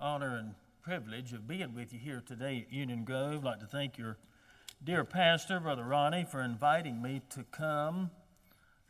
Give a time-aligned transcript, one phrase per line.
[0.00, 3.40] honor and privilege of being with you here today at Union Grove.
[3.40, 4.16] I'd like to thank your
[4.82, 8.10] dear pastor, Brother Ronnie, for inviting me to come.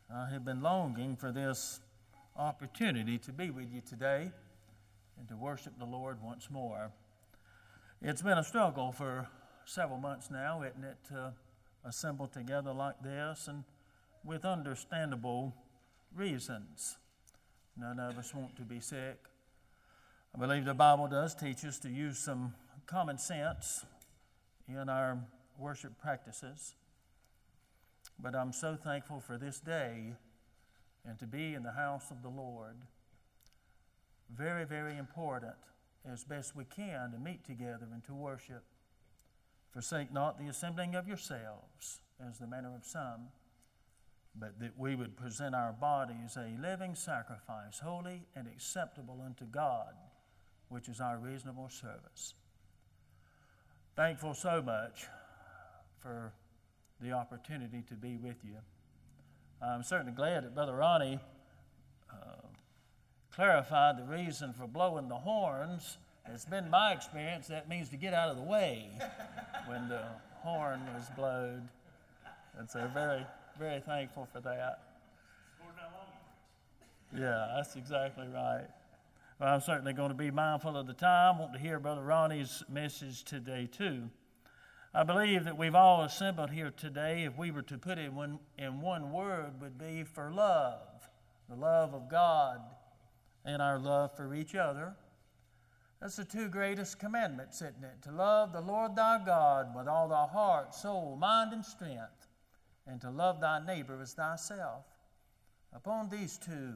[0.09, 1.81] I have been longing for this
[2.37, 4.31] opportunity to be with you today
[5.19, 6.93] and to worship the Lord once more.
[8.01, 9.27] It's been a struggle for
[9.65, 11.33] several months now, isn't it, to
[11.85, 13.65] assemble together like this and
[14.25, 15.57] with understandable
[16.15, 16.99] reasons.
[17.77, 19.19] None of us want to be sick.
[20.35, 22.55] I believe the Bible does teach us to use some
[22.87, 23.85] common sense
[24.69, 25.19] in our
[25.59, 26.75] worship practices.
[28.19, 30.15] But I'm so thankful for this day
[31.05, 32.77] and to be in the house of the Lord.
[34.33, 35.55] Very, very important
[36.11, 38.63] as best we can to meet together and to worship.
[39.73, 43.29] Forsake not the assembling of yourselves, as the manner of some,
[44.35, 49.95] but that we would present our bodies a living sacrifice, holy and acceptable unto God,
[50.71, 52.35] which is our reasonable service.
[53.97, 55.07] Thankful so much
[56.01, 56.33] for
[57.01, 58.57] the opportunity to be with you.
[59.61, 61.21] I'm certainly glad that Brother Ronnie
[62.11, 62.47] uh,
[63.35, 65.99] clarified the reason for blowing the horns.
[66.33, 68.91] It's been my experience that means to get out of the way
[69.67, 70.03] when the
[70.43, 71.69] horn was blown.
[72.57, 73.27] And so, very,
[73.59, 74.81] very thankful for that.
[77.13, 78.69] Yeah, that's exactly right.
[79.41, 81.37] Well, I'm certainly going to be mindful of the time.
[81.37, 84.11] I want to hear Brother Ronnie's message today, too.
[84.93, 88.15] I believe that we've all assembled here today, if we were to put it in
[88.15, 90.83] one, in one word, would be for love
[91.49, 92.61] the love of God
[93.47, 94.95] and our love for each other.
[96.03, 98.03] That's the two greatest commandments, isn't it?
[98.03, 102.29] To love the Lord thy God with all thy heart, soul, mind, and strength,
[102.87, 104.85] and to love thy neighbor as thyself.
[105.73, 106.75] Upon these two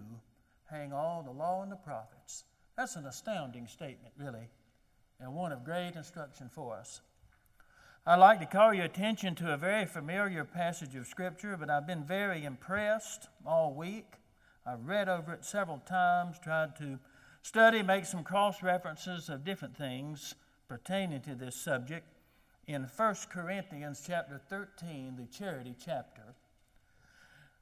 [0.70, 2.44] hang all the law and the prophets.
[2.77, 4.48] That's an astounding statement, really,
[5.20, 7.00] and one of great instruction for us.
[8.06, 11.87] I'd like to call your attention to a very familiar passage of Scripture, but I've
[11.87, 14.15] been very impressed all week.
[14.66, 16.98] I've read over it several times, tried to
[17.43, 20.34] study, make some cross references of different things
[20.69, 22.06] pertaining to this subject
[22.66, 26.34] in 1 Corinthians chapter 13, the charity chapter.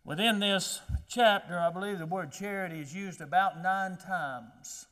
[0.04, 4.86] Within this chapter, I believe the word charity is used about nine times,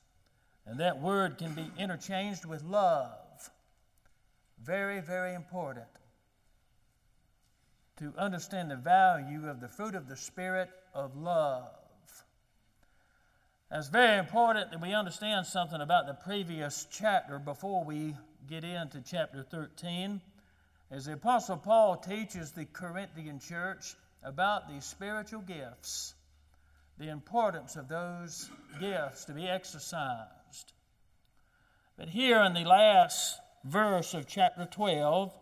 [0.67, 3.51] and that word can be interchanged with love.
[4.63, 5.87] Very, very important
[7.99, 11.69] to understand the value of the fruit of the Spirit of love.
[13.73, 18.17] It's very important that we understand something about the previous chapter before we
[18.49, 20.21] get into chapter 13.
[20.91, 23.95] As the Apostle Paul teaches the Corinthian church
[24.25, 26.15] about these spiritual gifts,
[26.99, 28.51] the importance of those
[28.81, 30.40] gifts to be exercised.
[32.01, 35.35] But here in the last verse of chapter 12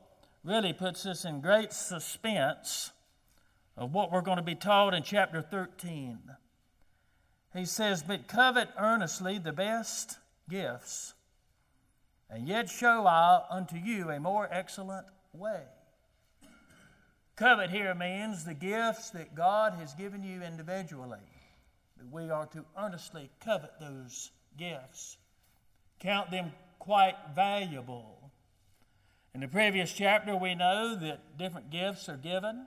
[0.43, 2.91] really puts us in great suspense
[3.77, 6.19] of what we're going to be taught in chapter 13.
[7.55, 10.19] He says, But covet earnestly the best
[10.51, 11.15] gifts,
[12.29, 15.63] and yet show I unto you a more excellent way.
[17.37, 21.19] Covet here means the gifts that God has given you individually.
[22.11, 25.19] We are to earnestly covet those gifts,
[25.99, 28.31] count them quite valuable.
[29.35, 32.67] In the previous chapter, we know that different gifts are given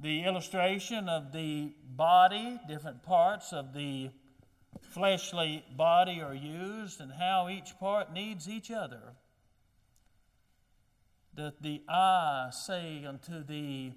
[0.00, 4.10] the illustration of the body, different parts of the
[4.80, 9.14] fleshly body are used, and how each part needs each other.
[11.34, 13.92] That the eye say unto the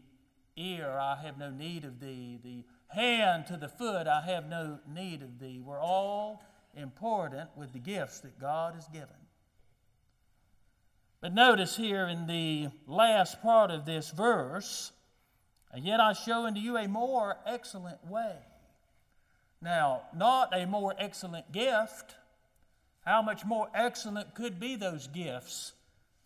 [0.58, 4.80] ear, I have no need of thee, the hand to the foot, I have no
[4.88, 5.62] need of thee.
[5.64, 6.44] We're all
[6.76, 9.10] important with the gifts that God has given.
[11.22, 14.92] But notice here in the last part of this verse,
[15.72, 18.36] and yet I show unto you a more excellent way.
[19.62, 22.16] Now, not a more excellent gift.
[23.06, 25.72] How much more excellent could be those gifts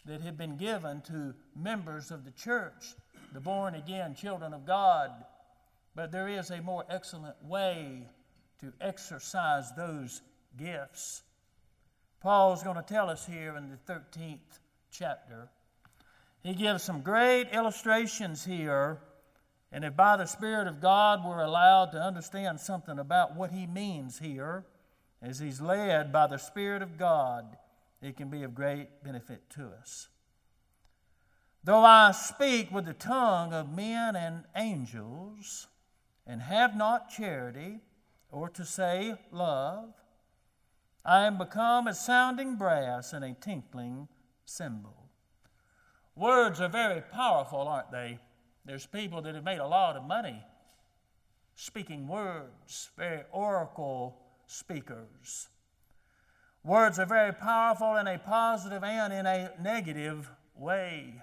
[0.06, 2.96] that have been given to members of the church,
[3.34, 5.12] the born again children of God?
[5.96, 8.08] But there is a more excellent way
[8.62, 10.22] to exercise those
[10.58, 11.24] gifts.
[12.20, 14.60] Paul's going to tell us here in the 13th
[14.92, 15.50] chapter.
[16.44, 19.00] He gives some great illustrations here
[19.72, 23.68] and if by the Spirit of God we're allowed to understand something about what He
[23.68, 24.66] means here,
[25.22, 27.58] as He's led by the Spirit of God,
[28.02, 30.08] it can be of great benefit to us.
[31.64, 35.68] Though I speak with the tongue of men and angels,
[36.26, 37.80] and have not charity,
[38.32, 39.94] or to say love,
[41.08, 44.10] I am become a sounding brass and a tinkling
[44.44, 45.08] cymbal.
[46.18, 48.20] Words are very powerful, aren't they?
[48.66, 50.44] There's people that have made a lot of money
[51.56, 55.48] speaking words, very oracle speakers.
[56.64, 61.22] Words are very powerful in a positive and in a negative way.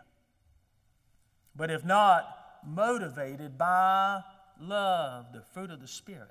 [1.55, 2.25] But if not
[2.67, 4.23] motivated by
[4.59, 6.31] love, the fruit of the Spirit,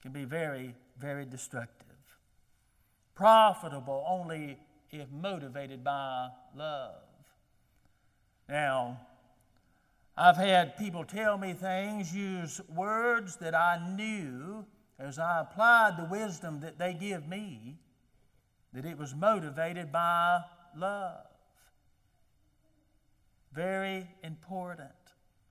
[0.00, 1.87] can be very, very destructive.
[3.18, 4.56] Profitable only
[4.92, 7.02] if motivated by love.
[8.48, 9.00] Now,
[10.16, 14.64] I've had people tell me things, use words that I knew
[15.00, 17.80] as I applied the wisdom that they give me,
[18.72, 20.42] that it was motivated by
[20.76, 21.26] love.
[23.52, 24.90] Very important.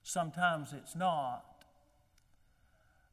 [0.04, 1.44] Sometimes it's not.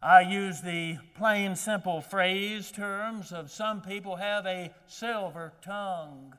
[0.05, 6.35] I use the plain, simple phrase terms of some people have a silver tongue.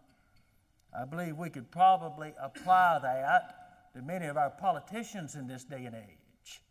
[0.95, 5.85] I believe we could probably apply that to many of our politicians in this day
[5.85, 6.62] and age.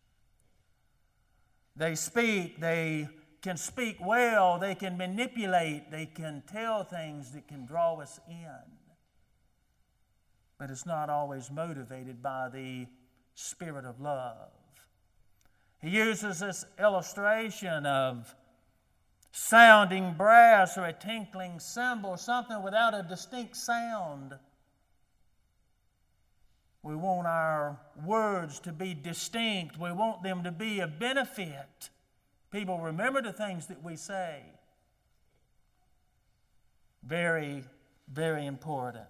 [1.75, 3.09] They speak, they
[3.43, 8.79] can speak well, they can manipulate, they can tell things that can draw us in.
[10.61, 12.87] But it's not always motivated by the
[13.35, 14.53] spirit of love.
[15.85, 18.35] He uses this illustration of
[19.33, 24.33] sounding brass or a tinkling cymbal, something without a distinct sound.
[26.83, 29.79] We want our words to be distinct.
[29.79, 31.91] We want them to be a benefit.
[32.51, 34.41] People remember the things that we say.
[37.03, 37.65] Very,
[38.11, 39.05] very important.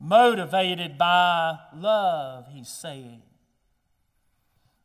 [0.00, 3.22] Motivated by love, he's saying.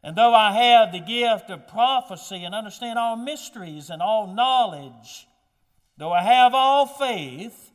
[0.03, 5.27] And though I have the gift of prophecy and understand all mysteries and all knowledge,
[5.98, 7.71] though I have all faith,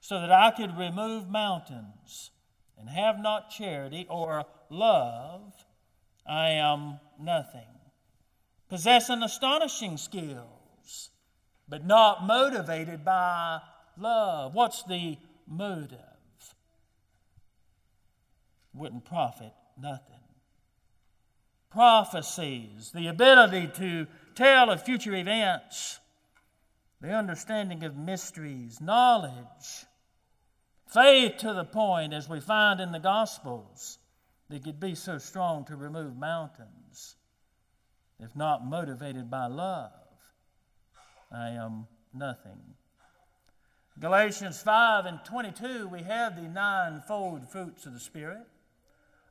[0.00, 2.30] so that I could remove mountains,
[2.78, 5.52] and have not charity or love,
[6.24, 7.66] I am nothing.
[8.68, 11.10] Possessing astonishing skills,
[11.68, 13.60] but not motivated by
[13.98, 14.54] love.
[14.54, 15.98] What's the motive?
[18.72, 20.17] Wouldn't profit nothing
[21.70, 25.98] prophecies, the ability to tell of future events,
[27.00, 29.86] the understanding of mysteries, knowledge,
[30.86, 33.98] faith to the point, as we find in the Gospels,
[34.48, 37.16] that could be so strong to remove mountains,
[38.18, 39.92] if not motivated by love.
[41.30, 42.58] I am nothing.
[44.00, 48.46] Galatians 5 and 22, we have the ninefold fruits of the Spirit.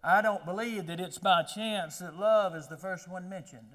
[0.07, 3.73] I don't believe that it's by chance that love is the first one mentioned.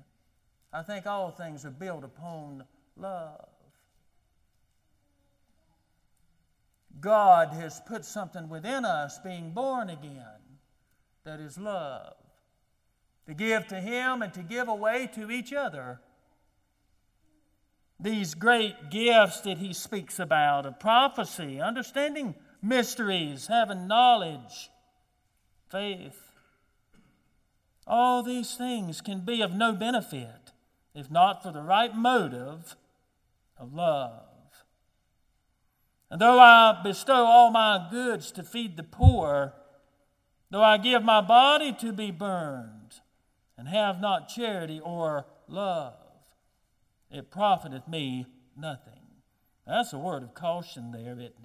[0.72, 2.64] I think all things are built upon
[2.96, 3.50] love.
[6.98, 10.56] God has put something within us, being born again,
[11.24, 12.14] that is love.
[13.26, 16.00] To give to Him and to give away to each other.
[18.00, 24.70] These great gifts that He speaks about of prophecy, understanding mysteries, having knowledge,
[25.72, 26.30] faith.
[27.86, 30.52] All these things can be of no benefit
[30.94, 32.76] if not for the right motive
[33.56, 34.22] of love.
[36.10, 39.54] And though I bestow all my goods to feed the poor,
[40.50, 43.00] though I give my body to be burned,
[43.56, 45.94] and have not charity or love,
[47.10, 49.00] it profiteth me nothing.
[49.66, 51.36] That's a word of caution there, isn't it?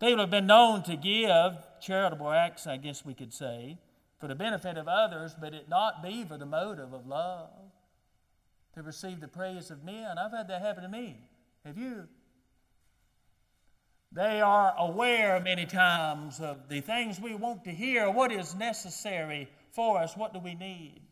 [0.00, 1.52] People have been known to give
[1.84, 3.78] charitable acts, I guess we could say,
[4.18, 7.50] for the benefit of others, but it not be for the motive of love,
[8.74, 10.16] to receive the praise of men.
[10.18, 11.18] I've had that happen to me.
[11.64, 12.08] Have you?
[14.10, 19.48] They are aware many times of the things we want to hear, what is necessary
[19.72, 21.02] for us, what do we need.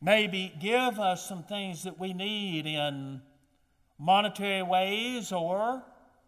[0.00, 3.22] Maybe give us some things that we need in
[3.98, 5.82] monetary ways or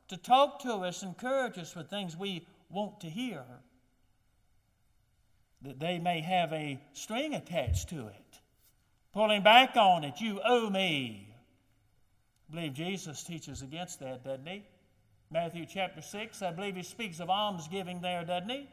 [0.09, 3.43] to talk to us, encourage us with things we want to hear,
[5.63, 8.41] that they may have a string attached to it,
[9.13, 10.21] pulling back on it.
[10.21, 11.35] You owe me.
[12.49, 14.65] I believe Jesus teaches against that, doesn't he?
[15.31, 18.69] Matthew chapter 6, I believe he speaks of almsgiving there, doesn't he?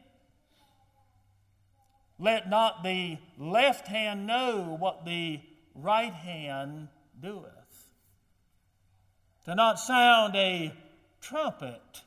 [2.18, 5.40] Let not the left hand know what the
[5.74, 6.88] right hand
[7.20, 7.50] doeth.
[9.46, 10.72] To not sound a
[11.28, 12.02] trumpet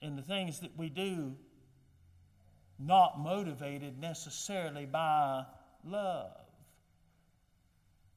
[0.00, 1.34] in the things that we do,
[2.78, 5.44] not motivated necessarily by
[5.84, 6.36] love.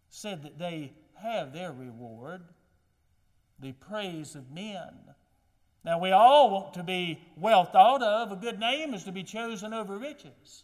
[0.10, 2.42] Said that they have their reward
[3.62, 4.90] the praise of men.
[5.84, 8.32] Now, we all want to be well thought of.
[8.32, 10.64] A good name is to be chosen over riches.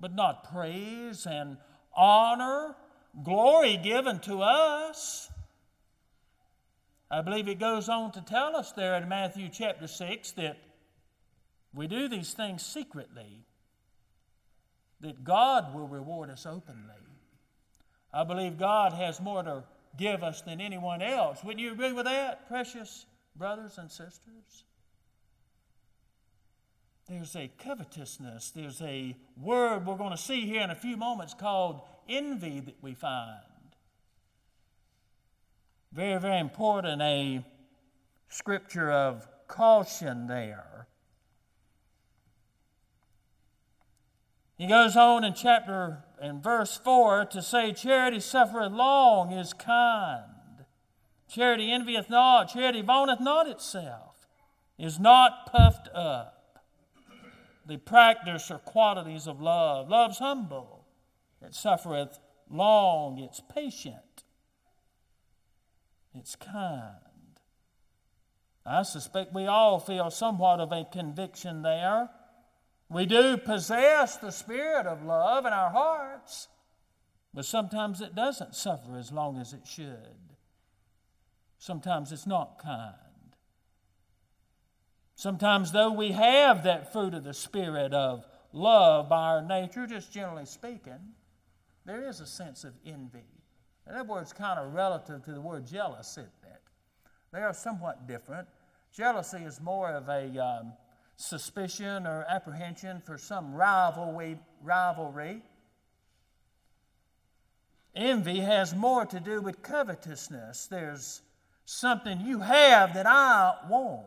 [0.00, 1.56] But not praise and
[1.94, 2.76] honor,
[3.22, 5.30] glory given to us.
[7.10, 10.58] I believe it goes on to tell us there in Matthew chapter 6 that
[11.74, 13.44] we do these things secretly,
[15.00, 16.94] that God will reward us openly.
[18.12, 19.64] I believe God has more to
[19.98, 21.42] give us than anyone else.
[21.42, 24.64] Wouldn't you agree with that, precious brothers and sisters?
[27.08, 31.34] There's a covetousness, there's a word we're going to see here in a few moments
[31.34, 33.40] called envy that we find.
[35.92, 37.44] Very, very important, a
[38.28, 40.86] scripture of caution there.
[44.56, 50.66] He goes on in chapter and verse 4 to say, Charity suffereth long, is kind.
[51.28, 54.28] Charity envieth not, charity vaunteth not itself,
[54.78, 56.58] is not puffed up.
[57.66, 59.88] The practice or qualities of love.
[59.88, 60.84] Love's humble,
[61.40, 62.18] it suffereth
[62.50, 64.09] long, it's patient,
[66.14, 66.94] it's kind.
[68.66, 72.10] I suspect we all feel somewhat of a conviction there
[72.90, 76.48] we do possess the spirit of love in our hearts,
[77.32, 80.34] but sometimes it doesn't suffer as long as it should.
[81.58, 82.96] Sometimes it's not kind.
[85.14, 90.10] Sometimes, though we have that fruit of the Spirit of love by our nature, just
[90.10, 91.12] generally speaking,
[91.84, 93.39] there is a sense of envy.
[93.86, 96.62] And that word's kind of relative to the word jealous, isn't it?
[97.32, 98.48] They are somewhat different.
[98.92, 100.72] Jealousy is more of a um,
[101.16, 105.42] suspicion or apprehension for some rivalry, rivalry.
[107.94, 110.66] Envy has more to do with covetousness.
[110.66, 111.22] There's
[111.64, 114.04] something you have that I want.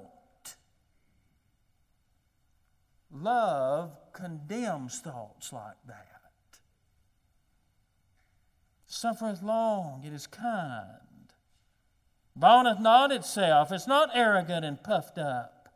[3.12, 6.13] Love condemns thoughts like that.
[8.94, 11.34] Suffereth long, it is kind.
[12.36, 15.70] Vaunteth not itself, it's not arrogant and puffed up.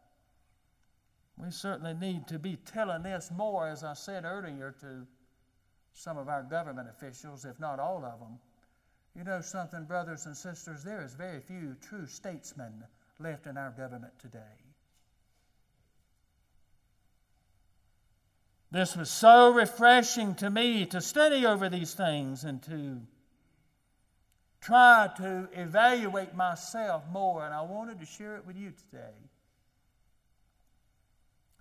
[1.35, 5.07] We certainly need to be telling this more, as I said earlier, to
[5.93, 8.37] some of our government officials, if not all of them.
[9.15, 12.83] You know something, brothers and sisters, there is very few true statesmen
[13.19, 14.66] left in our government today.
[18.71, 23.01] This was so refreshing to me to study over these things and to
[24.59, 29.15] try to evaluate myself more, and I wanted to share it with you today.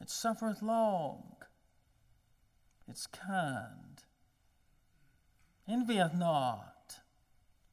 [0.01, 1.37] It suffereth long.
[2.89, 4.03] It's kind.
[5.69, 7.01] Envieth not.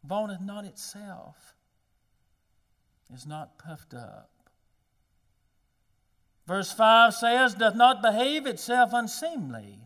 [0.07, 1.55] Vaunteth not itself.
[3.13, 4.32] Is not puffed up.
[6.45, 9.79] Verse 5 says, Doth not behave itself unseemly,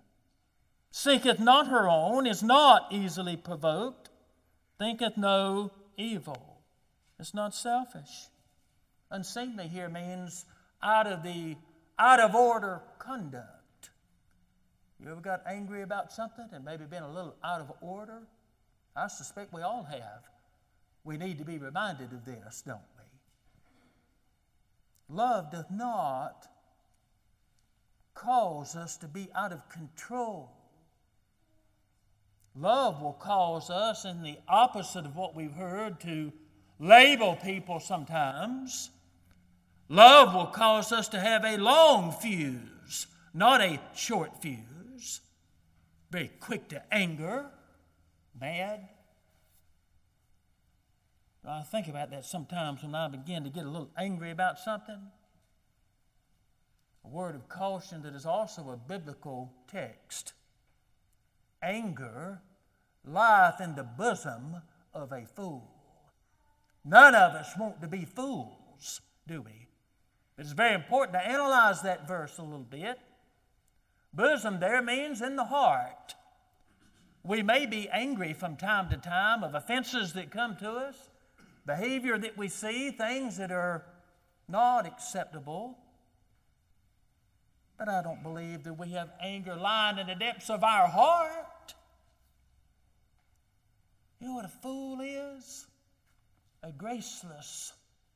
[0.92, 4.10] seeketh not her own, is not easily provoked,
[4.80, 6.62] thinketh no evil.
[7.20, 8.28] It's not selfish.
[9.10, 10.46] Unseemly here means
[10.82, 11.56] out of the
[12.00, 13.90] out of order conduct.
[15.00, 18.24] You ever got angry about something and maybe been a little out of order?
[18.96, 20.24] I suspect we all have.
[21.04, 22.97] We need to be reminded of this, don't we?
[25.10, 26.48] Love doth not
[28.14, 30.52] cause us to be out of control.
[32.56, 36.34] Love will cause us, in the opposite of what we've heard, to
[36.80, 38.90] label people sometimes
[39.90, 45.22] Love will cause us to have a long fuse, not a short fuse.
[46.12, 47.46] Very quick to anger,
[48.40, 48.90] mad.
[51.48, 55.00] I think about that sometimes when I begin to get a little angry about something.
[57.06, 60.34] A word of caution that is also a biblical text.
[61.64, 62.42] Anger
[63.06, 64.58] lieth in the bosom
[64.94, 65.72] of a fool.
[66.84, 69.68] None of us want to be fools, do we?
[70.38, 73.00] It's very important to analyze that verse a little bit.
[74.14, 76.16] Bosom there means in the heart.
[77.24, 81.10] We may be angry from time to time of offenses that come to us,
[81.68, 83.84] behavior that we see, things that are
[84.48, 85.78] not acceptable.
[87.78, 91.76] But I don't believe that we have anger lying in the depths of our heart.
[94.20, 95.68] You know what a fool is?
[96.64, 97.74] A graceless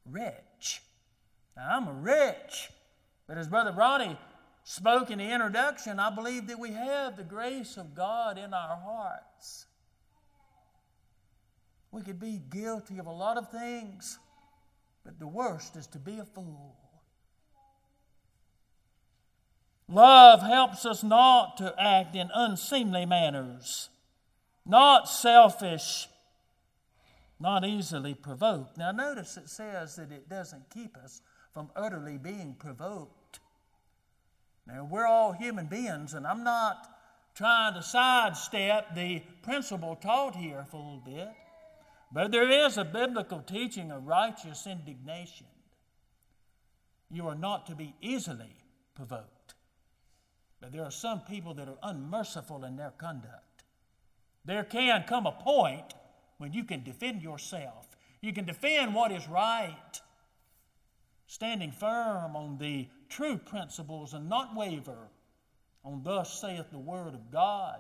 [0.10, 0.82] wretch.
[1.56, 2.72] Now, I'm a rich,
[3.28, 4.18] but as Brother Ronnie
[4.64, 8.78] spoke in the introduction, I believe that we have the grace of God in our
[8.78, 9.68] hearts.
[11.92, 14.18] We could be guilty of a lot of things,
[15.04, 16.76] but the worst is to be a fool.
[19.90, 23.90] Love helps us not to act in unseemly manners,
[24.66, 26.08] not selfish,
[27.42, 28.78] not easily provoked.
[28.78, 31.22] Now, notice it says that it doesn't keep us
[31.54, 33.40] from utterly being provoked.
[34.66, 36.88] Now, we're all human beings, and I'm not
[37.36, 41.30] trying to sidestep the principle taught here for a little bit,
[42.12, 45.48] but there is a biblical teaching of righteous indignation.
[47.10, 48.56] You are not to be easily
[48.96, 49.56] provoked.
[50.60, 53.64] But there are some people that are unmerciful in their conduct.
[54.46, 55.94] There can come a point
[56.38, 57.88] when you can defend yourself.
[58.22, 60.02] You can defend what is right,
[61.28, 65.10] standing firm on the true principles and not waver
[65.84, 67.80] on thus saith the word of God.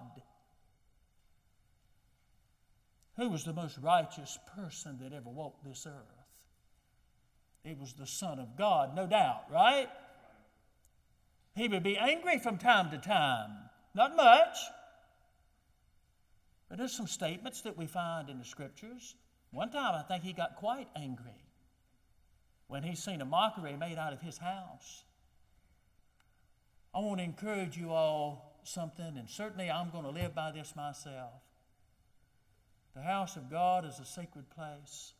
[3.17, 6.21] Who was the most righteous person that ever walked this earth?
[7.63, 9.89] It was the Son of God, no doubt, right?
[11.55, 13.51] He would be angry from time to time.
[13.93, 14.57] Not much.
[16.69, 19.15] But there's some statements that we find in the scriptures.
[19.51, 21.43] One time I think he got quite angry
[22.67, 25.03] when he seen a mockery made out of his house.
[26.95, 30.73] I want to encourage you all something, and certainly I'm going to live by this
[30.75, 31.41] myself.
[32.95, 35.13] The house of God is a sacred place.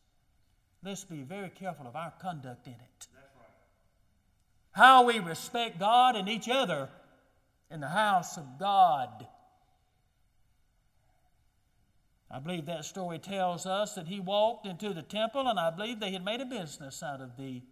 [0.84, 3.06] Let's be very careful of our conduct in it.
[4.72, 6.88] How we respect God and each other
[7.70, 9.26] in the house of God.
[12.30, 16.00] I believe that story tells us that he walked into the temple, and I believe
[16.00, 17.62] they had made a business out of the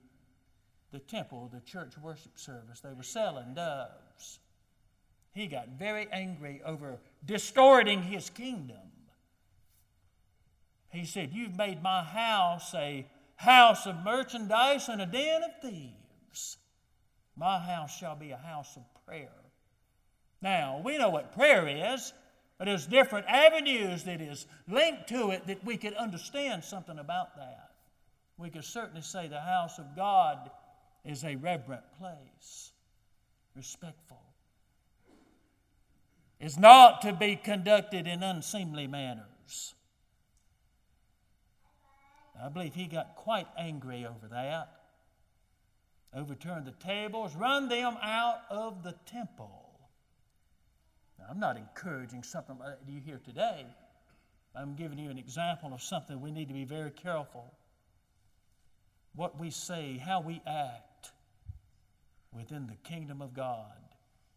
[0.92, 2.80] the temple, the church worship service.
[2.80, 4.40] They were selling doves.
[5.32, 8.78] He got very angry over distorting his kingdom.
[10.90, 13.06] He said, You've made my house a
[13.36, 16.58] house of merchandise and a den of thieves.
[17.36, 19.28] My house shall be a house of prayer.
[20.42, 22.12] Now, we know what prayer is,
[22.58, 27.36] but there's different avenues that is linked to it that we could understand something about
[27.36, 27.70] that.
[28.36, 30.50] We could certainly say the house of God
[31.04, 32.72] is a reverent place,
[33.54, 34.20] respectful.
[36.38, 39.74] Is not to be conducted in unseemly manners.
[42.44, 44.68] I believe he got quite angry over that.
[46.14, 49.70] Overturned the tables, run them out of the temple.
[51.18, 53.66] Now, I'm not encouraging something like that you hear today.
[54.54, 57.52] I'm giving you an example of something we need to be very careful.
[59.14, 61.12] What we say, how we act
[62.32, 63.72] within the kingdom of God.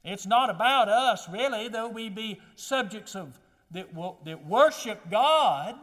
[0.04, 3.40] It's not about us, really, though we be subjects of
[3.72, 3.88] that,
[4.26, 5.76] that worship God.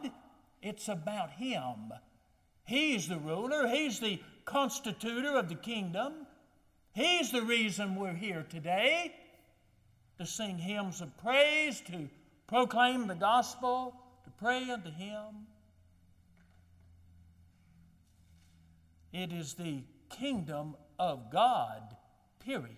[0.61, 1.91] It's about Him.
[2.65, 6.27] He's the ruler, He's the constitutor of the kingdom.
[6.93, 9.13] He's the reason we're here today
[10.17, 12.09] to sing hymns of praise, to
[12.47, 13.95] proclaim the gospel,
[14.25, 15.47] to pray unto Him.
[19.13, 21.95] It is the kingdom of God
[22.43, 22.77] Period.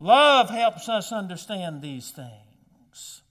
[0.00, 3.22] Love helps us understand these things.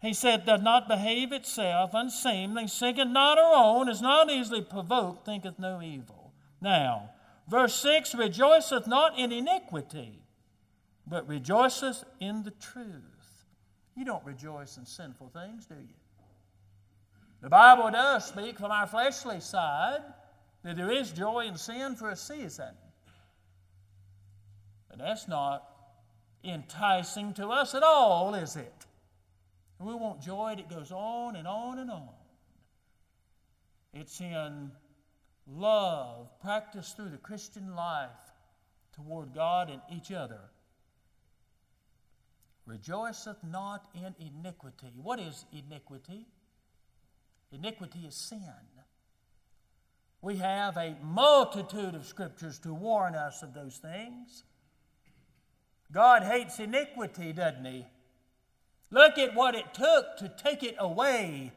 [0.00, 5.26] He said, Does not behave itself unseemly, seeketh not her own, is not easily provoked,
[5.26, 6.32] thinketh no evil.
[6.60, 7.10] Now,
[7.48, 10.22] verse 6 rejoiceth not in iniquity,
[11.06, 13.46] but rejoiceth in the truth.
[13.96, 15.94] You don't rejoice in sinful things, do you?
[17.40, 20.02] The Bible does speak from our fleshly side
[20.62, 22.74] that there is joy in sin for a season.
[24.88, 25.64] But that's not
[26.44, 28.86] enticing to us at all, is it?
[29.78, 32.08] We want joy that goes on and on and on.
[33.94, 34.72] It's in
[35.46, 38.10] love practiced through the Christian life
[38.92, 40.40] toward God and each other.
[42.66, 44.92] Rejoiceth not in iniquity.
[45.02, 46.26] What is iniquity?
[47.50, 48.42] Iniquity is sin.
[50.20, 54.42] We have a multitude of scriptures to warn us of those things.
[55.92, 57.86] God hates iniquity, doesn't He?
[58.90, 61.52] Look at what it took to take it away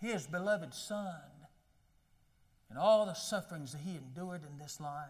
[0.00, 1.20] His beloved Son
[2.70, 5.08] and all the sufferings that He endured in this life.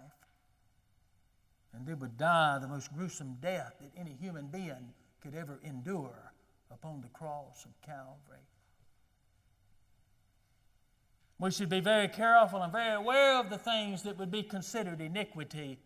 [1.73, 6.33] And then would die the most gruesome death that any human being could ever endure
[6.71, 8.45] upon the cross of Calvary.
[11.39, 15.01] We should be very careful and very aware of the things that would be considered
[15.01, 15.79] iniquity.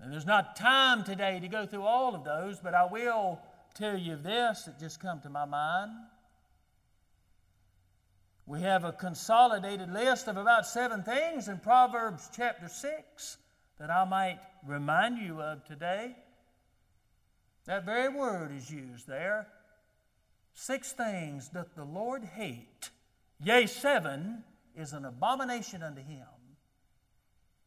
[0.00, 3.40] And there's not time today to go through all of those, but I will
[3.76, 5.90] tell you of this that just come to my mind.
[8.46, 13.36] We have a consolidated list of about seven things in Proverbs chapter 6
[13.78, 16.16] that I might remind you of today.
[17.66, 19.48] That very word is used there.
[20.54, 22.90] Six things doth the Lord hate,
[23.40, 26.24] yea, seven is an abomination unto him.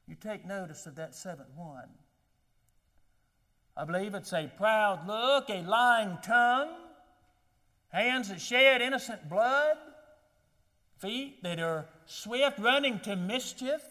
[0.08, 1.90] You take notice of that seventh one.
[3.80, 6.76] I believe it's a proud look, a lying tongue,
[7.88, 9.78] hands that shed innocent blood,
[10.98, 13.82] feet that are swift running to mischief,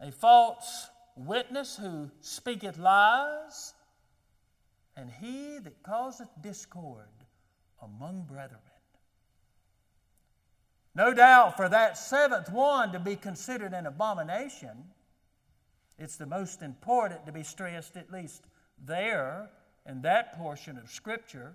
[0.00, 3.74] a false witness who speaketh lies,
[4.96, 7.06] and he that causeth discord
[7.80, 8.58] among brethren.
[10.96, 14.86] No doubt for that seventh one to be considered an abomination,
[15.98, 18.44] it's the most important to be stressed, at least
[18.84, 19.50] there
[19.88, 21.54] in that portion of Scripture.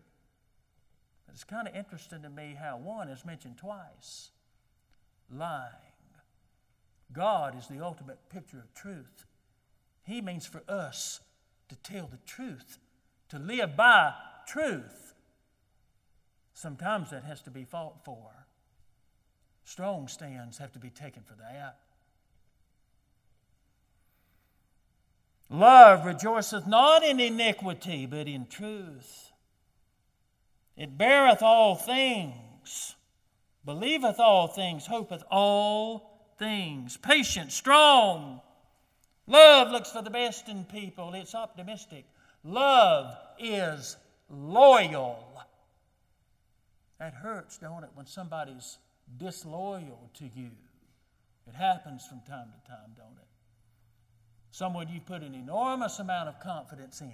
[1.31, 4.31] It's kind of interesting to me how one is mentioned twice
[5.33, 5.71] lying.
[7.13, 9.25] God is the ultimate picture of truth.
[10.03, 11.19] He means for us
[11.69, 12.79] to tell the truth,
[13.29, 14.13] to live by
[14.47, 15.13] truth.
[16.53, 18.47] Sometimes that has to be fought for.
[19.63, 21.79] Strong stands have to be taken for that.
[25.51, 29.33] Love rejoiceth not in iniquity, but in truth.
[30.77, 32.95] It beareth all things,
[33.65, 38.39] believeth all things, hopeth all things, patient, strong.
[39.27, 42.05] Love looks for the best in people, it's optimistic.
[42.45, 43.97] Love is
[44.29, 45.43] loyal.
[46.97, 48.77] That hurts, don't it, when somebody's
[49.17, 50.51] disloyal to you?
[51.45, 53.30] It happens from time to time, don't it?
[54.51, 57.11] Someone you put an enormous amount of confidence in.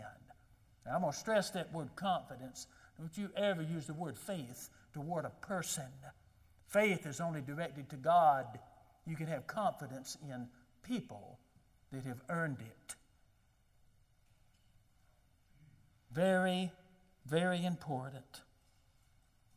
[0.86, 2.68] Now, I'm going to stress that word confidence.
[2.98, 5.86] Don't you ever use the word faith toward a person.
[6.68, 8.46] Faith is only directed to God.
[9.06, 10.48] You can have confidence in
[10.84, 11.40] people
[11.92, 12.96] that have earned it.
[16.12, 16.72] Very,
[17.26, 18.42] very important.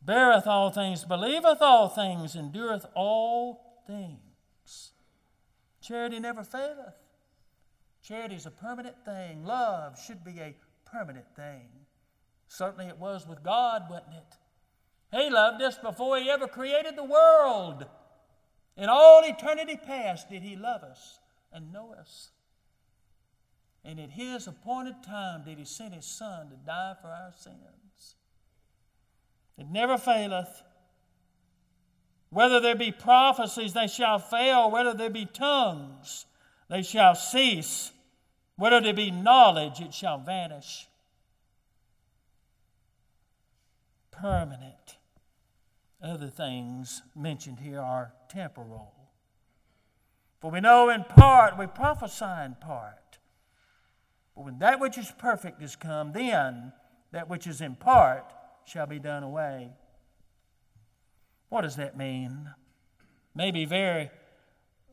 [0.03, 4.91] Beareth all things, believeth all things, endureth all things.
[5.81, 6.95] Charity never faileth.
[8.01, 9.43] Charity is a permanent thing.
[9.43, 11.69] Love should be a permanent thing.
[12.47, 15.17] Certainly it was with God, wasn't it?
[15.17, 17.85] He loved us before He ever created the world.
[18.75, 21.19] In all eternity past did He love us
[21.51, 22.31] and know us.
[23.83, 28.15] And at His appointed time did He send His Son to die for our sins.
[29.57, 30.63] It never faileth.
[32.29, 34.71] Whether there be prophecies, they shall fail.
[34.71, 36.25] Whether there be tongues,
[36.71, 37.91] they shall cease.
[38.55, 40.87] Whether there be knowledge, it shall vanish.
[44.09, 44.97] Permanent.
[46.01, 48.93] Other things mentioned here are temporal.
[50.39, 53.19] For we know in part, we prophesy in part.
[54.33, 56.71] But when that which is perfect is come, then
[57.11, 58.31] that which is in part
[58.63, 59.73] shall be done away.
[61.49, 62.49] What does that mean?
[63.35, 64.09] Maybe very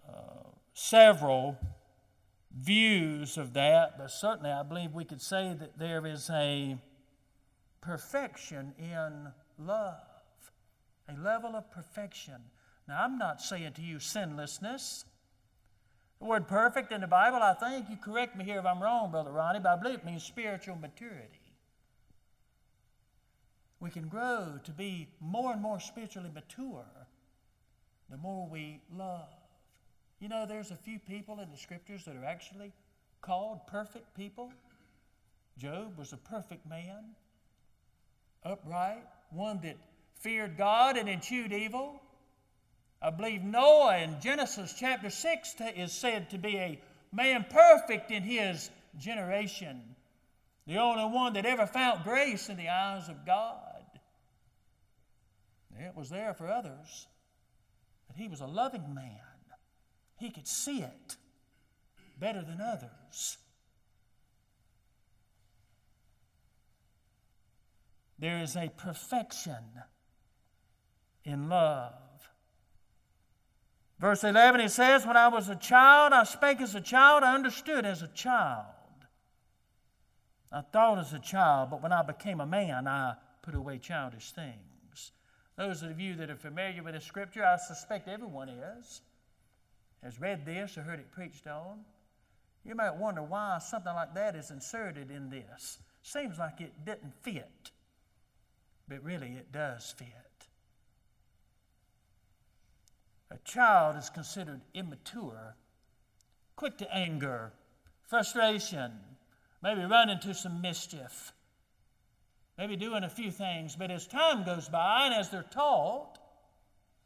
[0.08, 0.47] uh,
[0.78, 1.58] several
[2.56, 6.78] views of that, but certainly I believe we could say that there is a
[7.80, 10.52] perfection in love,
[11.08, 12.36] a level of perfection.
[12.86, 15.04] Now, I'm not saying to you sinlessness.
[16.20, 19.10] The word perfect in the Bible, I think, you correct me here if I'm wrong,
[19.10, 21.40] Brother Ronnie, but I believe it means spiritual maturity.
[23.80, 26.86] We can grow to be more and more spiritually mature
[28.10, 29.28] the more we love.
[30.20, 32.72] You know, there's a few people in the scriptures that are actually
[33.20, 34.52] called perfect people.
[35.58, 37.14] Job was a perfect man,
[38.44, 39.76] upright, one that
[40.20, 42.00] feared God and eschewed evil.
[43.00, 46.80] I believe Noah in Genesis chapter 6 is said to be a
[47.12, 49.80] man perfect in his generation,
[50.66, 53.64] the only one that ever found grace in the eyes of God.
[55.78, 57.06] It was there for others,
[58.08, 59.20] but he was a loving man.
[60.18, 61.16] He could see it
[62.18, 63.38] better than others.
[68.18, 69.82] There is a perfection
[71.24, 71.92] in love.
[74.00, 77.34] Verse 11, he says, When I was a child, I spake as a child, I
[77.34, 78.64] understood as a child.
[80.50, 84.32] I thought as a child, but when I became a man, I put away childish
[84.32, 85.12] things.
[85.56, 89.02] Those of you that are familiar with the scripture, I suspect everyone is
[90.02, 91.80] has read this or heard it preached on,
[92.64, 95.78] you might wonder why something like that is inserted in this.
[96.02, 97.70] seems like it didn't fit,
[98.86, 100.46] but really it does fit.
[103.30, 105.56] A child is considered immature,
[106.56, 107.52] quick to anger,
[108.06, 108.92] frustration,
[109.62, 111.32] maybe run into some mischief,
[112.56, 113.76] maybe doing a few things.
[113.76, 116.18] But as time goes by and as they're taught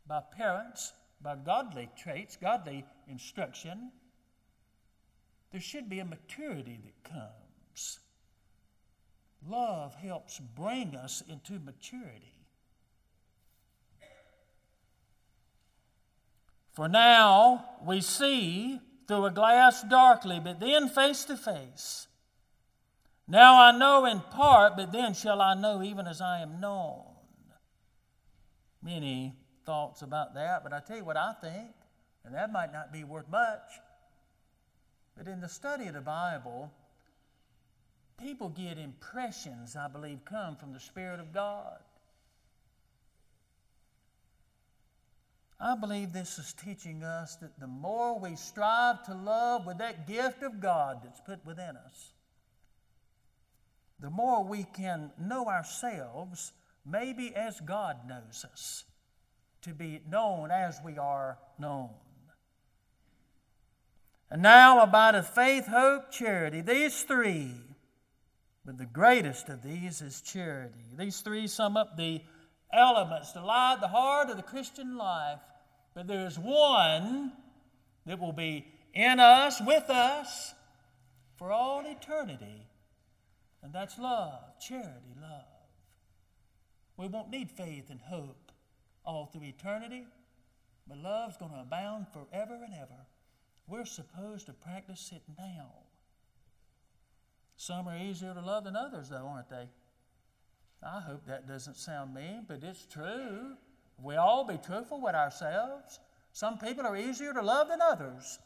[0.06, 3.92] by parents, by godly traits, godly instruction,
[5.52, 8.00] there should be a maturity that comes.
[9.46, 12.46] Love helps bring us into maturity.
[16.72, 22.06] For now we see through a glass darkly, but then face to face.
[23.28, 27.04] Now I know in part, but then shall I know even as I am known.
[28.82, 31.70] Many thoughts about that, but I tell you what I think,
[32.24, 33.80] and that might not be worth much.
[35.16, 36.72] But in the study of the Bible,
[38.20, 41.78] people get impressions, I believe, come from the Spirit of God.
[45.60, 50.08] I believe this is teaching us that the more we strive to love with that
[50.08, 52.12] gift of God that's put within us,
[54.00, 56.52] the more we can know ourselves,
[56.84, 58.84] maybe as God knows us,
[59.62, 61.90] to be known as we are known.
[64.30, 66.60] And now abideth faith, hope, charity.
[66.60, 67.52] These three,
[68.64, 70.84] but the greatest of these is charity.
[70.96, 72.22] These three sum up the
[72.72, 75.40] elements, the light, the heart of the Christian life.
[75.94, 77.32] But there is one
[78.06, 80.54] that will be in us, with us,
[81.36, 82.66] for all eternity.
[83.62, 85.44] And that's love, charity, love.
[86.96, 88.41] We won't need faith and hope
[89.04, 90.04] all through eternity,
[90.86, 93.06] but love's going to abound forever and ever.
[93.66, 95.70] We're supposed to practice it now.
[97.56, 99.68] Some are easier to love than others, though, aren't they?
[100.82, 103.56] I hope that doesn't sound mean, but it's true.
[104.02, 106.00] We all be truthful with ourselves.
[106.32, 108.38] Some people are easier to love than others,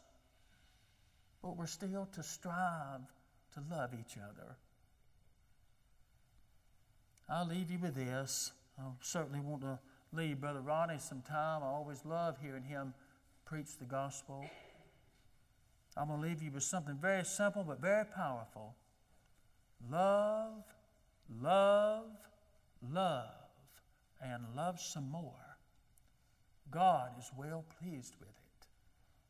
[1.41, 3.01] but we're still to strive
[3.53, 4.55] to love each other.
[7.29, 8.51] I'll leave you with this.
[8.77, 9.79] I certainly want to
[10.13, 11.63] leave Brother Ronnie some time.
[11.63, 12.93] I always love hearing him
[13.45, 14.45] preach the gospel.
[15.95, 18.75] I'm going to leave you with something very simple but very powerful.
[19.89, 20.63] Love,
[21.41, 22.05] love,
[22.91, 23.29] love,
[24.21, 25.57] and love some more.
[26.69, 28.67] God is well pleased with it.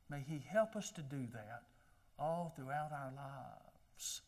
[0.09, 1.63] May He help us to do that
[2.17, 4.21] all throughout our lives,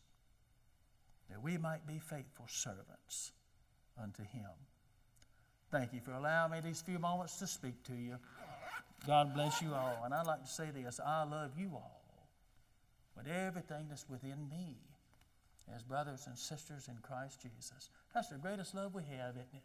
[1.29, 3.31] that we might be faithful servants
[4.01, 4.49] unto Him.
[5.71, 8.15] Thank you for allowing me these few moments to speak to you.
[9.05, 10.01] God bless you all.
[10.03, 12.01] And I'd like to say this I love you all
[13.15, 14.77] with everything that's within me
[15.75, 17.89] as brothers and sisters in Christ Jesus.
[18.13, 19.63] That's the greatest love we have, isn't it?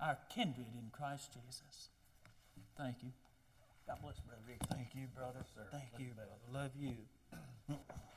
[0.00, 1.90] Our kindred in Christ Jesus.
[2.76, 3.10] Thank you.
[3.86, 4.58] God bless, Brother Rick.
[4.72, 5.44] Thank you, brother.
[5.70, 6.36] Thank Love you, you, brother.
[6.52, 7.76] Love you.